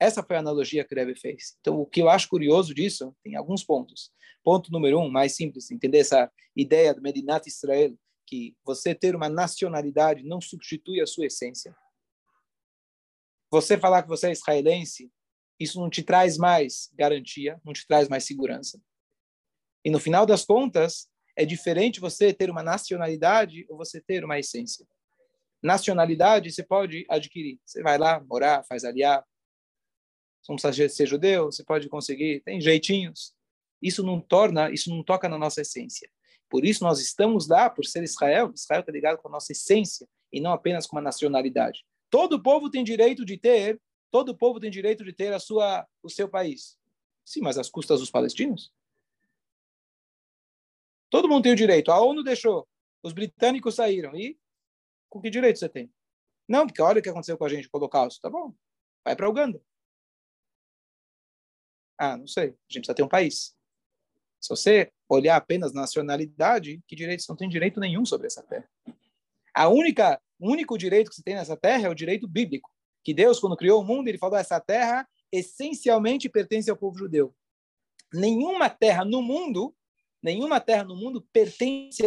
[0.00, 1.56] Essa foi a analogia que Rebbe fez.
[1.60, 4.10] Então, o que eu acho curioso disso, tem alguns pontos.
[4.42, 9.28] Ponto número um, mais simples, entender essa ideia do Medinat Israel, que você ter uma
[9.28, 11.76] nacionalidade não substitui a sua essência.
[13.52, 15.12] Você falar que você é israelense,
[15.60, 18.80] isso não te traz mais garantia, não te traz mais segurança.
[19.84, 24.38] E no final das contas, é diferente você ter uma nacionalidade ou você ter uma
[24.38, 24.86] essência.
[25.62, 27.60] Nacionalidade você pode adquirir.
[27.66, 29.22] Você vai lá morar, faz aliar.
[30.40, 33.34] Você não precisa ser judeu, você pode conseguir, tem jeitinhos.
[33.82, 36.08] Isso não torna, isso não toca na nossa essência.
[36.48, 38.50] Por isso nós estamos lá por ser Israel.
[38.54, 41.84] Israel está ligado com a nossa essência e não apenas com uma nacionalidade.
[42.12, 46.10] Todo povo tem direito de ter, todo povo tem direito de ter a sua, o
[46.10, 46.78] seu país.
[47.24, 48.70] Sim, mas às custas dos palestinos?
[51.08, 51.90] Todo mundo tem o direito.
[51.90, 52.68] A ONU deixou.
[53.02, 54.14] Os britânicos saíram.
[54.14, 54.38] E
[55.08, 55.90] com que direito você tem?
[56.46, 58.20] Não, porque olha o que aconteceu com a gente com o Holocausto.
[58.20, 58.54] Tá bom.
[59.02, 59.62] Vai para Uganda.
[61.96, 62.48] Ah, não sei.
[62.48, 63.56] A gente precisa ter um país.
[64.38, 68.68] Se você olhar apenas nacionalidade, que direitos não tem direito nenhum sobre essa terra.
[69.54, 72.70] A única, o único direito que você tem nessa terra é o direito bíblico.
[73.04, 77.34] Que Deus, quando criou o mundo, ele falou: essa terra essencialmente pertence ao povo judeu.
[78.12, 79.74] Nenhuma terra no mundo
[80.22, 82.02] Nenhuma terra no mundo pertence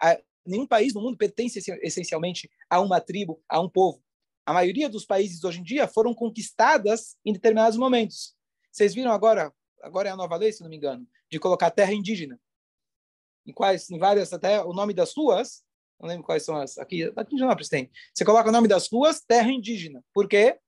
[0.00, 4.00] a, nenhum país no mundo pertence essencialmente a uma tribo, a um povo.
[4.46, 8.36] A maioria dos países hoje em dia foram conquistadas em determinados momentos.
[8.70, 11.92] Vocês viram agora, agora é a nova lei, se não me engano, de colocar terra
[11.92, 12.40] indígena.
[13.44, 15.64] Em quais, em várias até o nome das ruas,
[16.00, 17.90] não lembro quais são as aqui, aqui em Janópolis tem.
[18.14, 20.04] Você coloca o nome das ruas, terra indígena.
[20.12, 20.58] Por quê?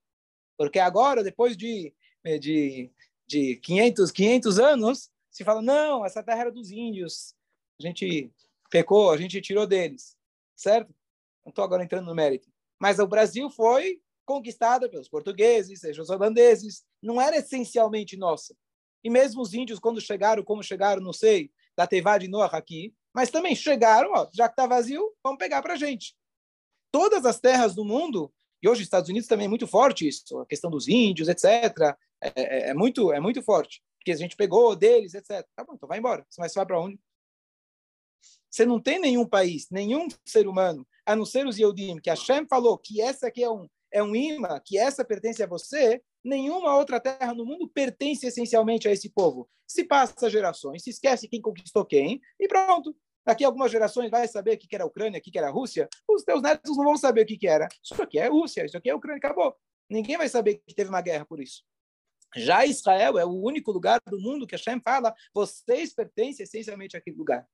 [0.57, 1.95] Porque agora, depois de
[2.39, 2.91] de,
[3.27, 7.35] de 500, 500 anos, se fala, não, essa terra era dos índios,
[7.81, 8.31] a gente
[8.71, 10.17] pecou, a gente tirou deles,
[10.57, 10.93] certo?
[11.45, 12.51] Não estou agora entrando no mérito.
[12.79, 18.55] Mas o Brasil foi conquistado pelos portugueses, seja os holandeses, não era essencialmente nossa.
[19.03, 22.93] E mesmo os índios, quando chegaram, como chegaram, não sei, da Tevá de Noah aqui,
[23.15, 26.15] mas também chegaram, ó, já que está vazio, vamos pegar para a gente.
[26.91, 30.39] Todas as terras do mundo, e hoje os Estados Unidos também é muito forte isso,
[30.39, 34.37] a questão dos índios, etc., é, é, é muito, é muito forte porque a gente
[34.37, 35.47] pegou deles, etc.
[35.55, 36.27] Tá bom, então vai embora.
[36.39, 36.99] Mas você vai para onde?
[38.51, 42.47] Você não tem nenhum país, nenhum ser humano, a não ser os Yehudim, que Hashem
[42.49, 46.77] falou que essa aqui é um, é um imã, que essa pertence a você, nenhuma
[46.77, 49.49] outra terra no mundo pertence essencialmente a esse povo.
[49.67, 52.95] Se passa gerações, se esquece quem conquistou quem, e pronto.
[53.27, 55.87] Daqui algumas gerações vai saber o que era a Ucrânia, o que era a Rússia.
[56.09, 57.69] Os teus netos não vão saber o que era.
[57.83, 59.55] Isso aqui é Rússia, isso aqui é Ucrânia, acabou.
[59.91, 61.63] Ninguém vai saber que teve uma guerra por isso.
[62.37, 67.17] Já Israel é o único lugar do mundo que Hashem fala, vocês pertencem essencialmente àquele
[67.17, 67.47] lugar.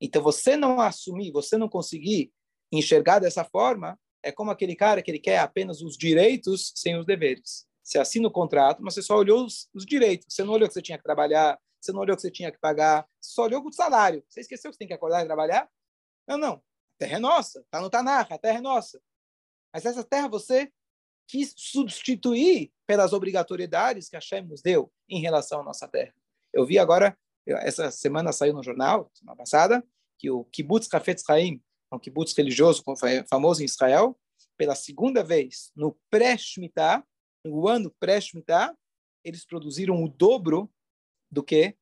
[0.00, 2.32] Então, você não assumir, você não conseguir
[2.72, 7.06] enxergar dessa forma, é como aquele cara que ele quer apenas os direitos sem os
[7.06, 7.64] deveres.
[7.80, 10.26] Você assina o contrato, mas você só olhou os, os direitos.
[10.28, 12.58] Você não olhou que você tinha que trabalhar, você não olhou que você tinha que
[12.58, 14.24] pagar, você só olhou o salário.
[14.28, 15.70] Você esqueceu que você tem que acordar e trabalhar?
[16.26, 16.54] Não, não.
[16.54, 19.00] A terra é nossa, está no Tanakh, a terra é nossa.
[19.72, 20.72] Mas essa terra você
[21.28, 26.12] quis substituir pelas obrigatoriedades que Hashem nos deu em relação à nossa terra.
[26.52, 29.86] Eu vi agora, essa semana saiu no jornal, semana passada,
[30.18, 32.82] que o Kibbutz Hafetz Chaim, um kibbutz religioso
[33.28, 34.18] famoso em Israel,
[34.56, 37.04] pela segunda vez no pré-Shemitah,
[37.44, 38.76] no ano pré-Shemitah,
[39.24, 40.70] eles produziram o dobro
[41.30, 41.76] do que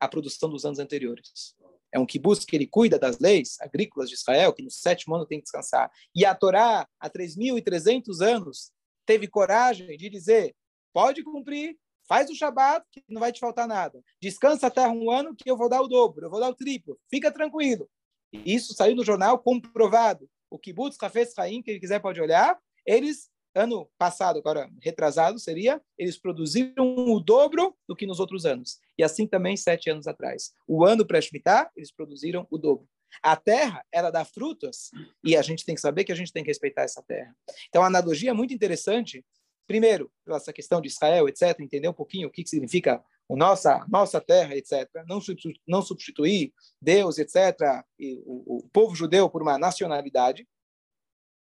[0.00, 1.56] a produção dos anos anteriores.
[1.92, 5.26] É um kibbutz que ele cuida das leis agrícolas de Israel, que no sétimo ano
[5.26, 5.90] tem que descansar.
[6.14, 8.72] E a Torá, há 3.300 anos,
[9.06, 10.54] teve coragem de dizer:
[10.92, 11.76] pode cumprir,
[12.06, 14.02] faz o Shabat, que não vai te faltar nada.
[14.20, 16.98] Descansa até um ano, que eu vou dar o dobro, eu vou dar o triplo.
[17.10, 17.88] Fica tranquilo.
[18.32, 20.28] Isso saiu no jornal comprovado.
[20.50, 26.18] O Kibbutz Cafés Haim, quem quiser pode olhar, eles, ano passado, agora retrasado seria, eles
[26.18, 28.78] produziram o dobro do que nos outros anos.
[28.96, 30.52] E assim também sete anos atrás.
[30.66, 32.88] O ano pré-Shemitah, eles produziram o dobro.
[33.22, 34.90] A terra, ela dá frutas
[35.24, 37.34] e a gente tem que saber que a gente tem que respeitar essa terra.
[37.68, 39.24] Então, a analogia é muito interessante.
[39.66, 43.02] Primeiro, essa questão de Israel, etc., entender um pouquinho o que, significa a
[43.36, 45.20] nossa, nossa terra, etc., não
[45.66, 50.48] não substituir Deus, etc., e o, o povo judeu por uma nacionalidade.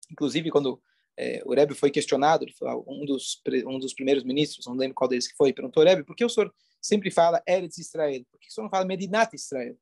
[0.10, 0.82] inclusive quando
[1.18, 2.46] é, o Rebbe foi questionado,
[2.88, 6.04] um dos, um dos primeiros ministros, não lembro qual deles que foi, perguntou ao Rebbe,
[6.04, 8.24] por que o senhor sempre fala Eretz Israel?
[8.32, 9.78] Por que o senhor não fala Medinat Israel?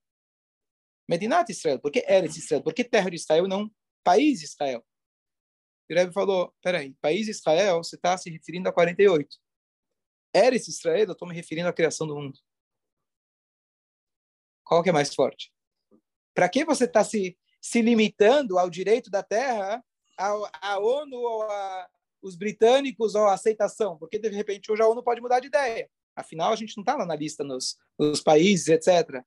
[1.10, 2.64] Medinat Israel, por que Eretz Israel?
[2.64, 3.70] Por que terra de Israel não
[4.04, 4.86] país Israel?
[5.90, 9.38] E o Rebbe falou, peraí, país Israel, você está se referindo a 48.
[10.36, 12.38] Eretz Israel, eu estou me referindo à criação do mundo.
[14.66, 15.54] Qual que é mais forte?
[16.34, 19.82] Para que você está se, se limitando ao direito da terra,
[20.18, 21.90] à ONU, ou a,
[22.22, 23.98] os britânicos, ou a aceitação?
[23.98, 25.90] Porque, de repente, hoje a ONU pode mudar de ideia.
[26.16, 29.24] Afinal, a gente não está lá na lista nos, nos países, etc.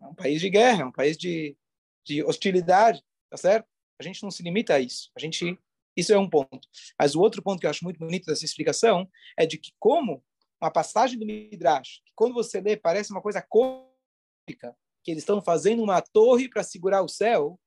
[0.00, 1.56] É um país de guerra, é um país de,
[2.04, 3.68] de hostilidade, tá certo?
[3.98, 5.10] A gente não se limita a isso.
[5.16, 5.58] A gente,
[5.96, 6.68] isso é um ponto.
[6.98, 10.22] Mas o outro ponto que eu acho muito bonito dessa explicação é de que como
[10.60, 15.40] uma passagem do Midrash, que quando você lê parece uma coisa cômica, que eles estão
[15.40, 17.58] fazendo uma torre para segurar o céu,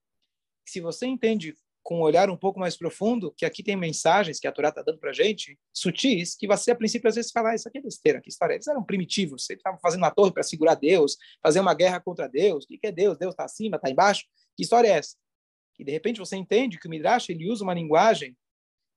[0.68, 4.48] se você entende com um olhar um pouco mais profundo, que aqui tem mensagens que
[4.48, 7.52] a Torá está dando para a gente, sutis, que você, a princípio, às vezes fala,
[7.52, 8.54] ah, isso aqui é besteira, que história.
[8.54, 12.28] Eles eram primitivos, eles estavam fazendo uma torre para segurar Deus, fazer uma guerra contra
[12.28, 12.66] Deus.
[12.66, 13.18] O que é Deus?
[13.18, 14.26] Deus está acima, está embaixo?
[14.56, 15.16] Que história é essa?
[15.80, 18.38] E, de repente, você entende que o Midrash ele usa uma linguagem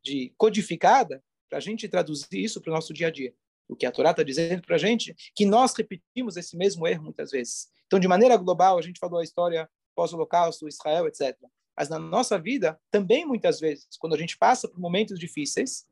[0.04, 3.32] de codificada para a gente traduzir isso para o nosso dia a dia.
[3.68, 7.04] O que a Torá está dizendo para a gente, que nós repetimos esse mesmo erro
[7.04, 7.70] muitas vezes.
[7.86, 11.38] Então, de maneira global, a gente falou a história pós-holocausto, Israel, etc.
[11.76, 15.86] Mas na nossa vida, também muitas vezes, quando a gente passa por momentos difíceis,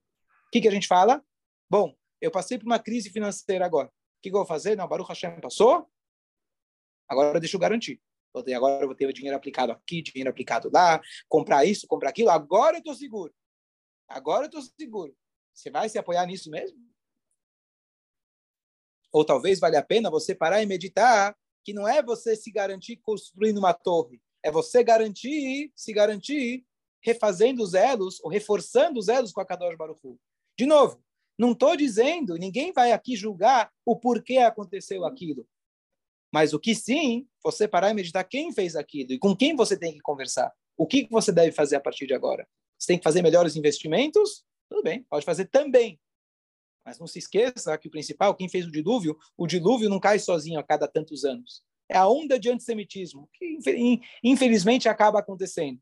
[0.48, 1.22] o que, que a gente fala?
[1.70, 3.88] Bom, eu passei por uma crise financeira agora.
[3.88, 4.76] O que, que eu vou fazer?
[4.76, 5.88] Não, Baruch Hashem passou,
[7.08, 8.00] agora deixa eu garantir.
[8.34, 12.30] Agora eu vou ter o dinheiro aplicado aqui, dinheiro aplicado lá, comprar isso, comprar aquilo.
[12.30, 13.34] Agora eu estou seguro.
[14.08, 15.16] Agora eu estou seguro.
[15.52, 16.78] Você vai se apoiar nisso mesmo?
[19.12, 22.96] Ou talvez valha a pena você parar e meditar que não é você se garantir
[22.96, 26.64] construindo uma torre, é você garantir, se garantir,
[27.02, 30.18] refazendo os elos ou reforçando os elos com a Kadosh Baruch Hu.
[30.56, 31.02] De novo,
[31.38, 35.46] não estou dizendo, ninguém vai aqui julgar o porquê aconteceu aquilo.
[36.32, 39.76] Mas o que sim, você parar e meditar quem fez aquilo e com quem você
[39.76, 40.52] tem que conversar.
[40.76, 42.48] O que você deve fazer a partir de agora?
[42.78, 44.44] Você tem que fazer melhores investimentos?
[44.68, 46.00] Tudo bem, pode fazer também.
[46.86, 50.18] Mas não se esqueça que o principal, quem fez o dilúvio, o dilúvio não cai
[50.18, 51.62] sozinho a cada tantos anos.
[51.88, 53.58] É a onda de antissemitismo, que
[54.22, 55.78] infelizmente acaba acontecendo.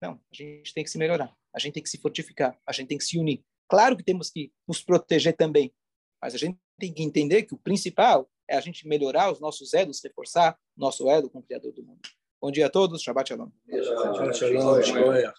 [0.00, 2.88] Não, a gente tem que se melhorar, a gente tem que se fortificar, a gente
[2.88, 3.44] tem que se unir.
[3.68, 5.74] Claro que temos que nos proteger também,
[6.22, 9.74] mas a gente tem que entender que o principal é a gente melhorar os nossos
[9.74, 12.00] elos, reforçar nosso elo com o Criador do mundo.
[12.40, 13.50] Bom dia a todos, Shabbat Shalom.
[13.68, 15.32] Shabbat Shalom.